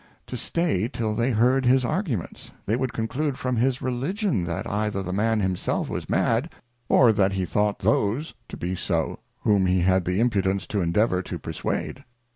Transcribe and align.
to 0.25 0.35
stay 0.35 0.87
till 0.87 1.13
they 1.13 1.29
heard 1.29 1.63
his 1.63 1.85
Arguments, 1.85 2.51
they 2.65 2.75
would 2.75 2.91
conclude 2.91 3.37
from 3.37 3.55
his 3.57 3.83
Religion, 3.83 4.45
that 4.45 4.65
either 4.65 5.03
the 5.03 5.13
Man 5.13 5.41
himself 5.41 5.89
was 5.89 6.09
mad, 6.09 6.49
or 6.89 7.13
that 7.13 7.33
he 7.33 7.45
thought 7.45 7.77
those 7.77 8.33
to 8.49 8.57
be 8.57 8.73
so, 8.75 9.19
whom 9.41 9.67
he 9.67 9.81
had 9.81 10.05
the 10.05 10.19
Impudence 10.19 10.65
to 10.65 10.81
endeavour 10.81 11.21
to 11.21 11.37
perswade. 11.37 12.03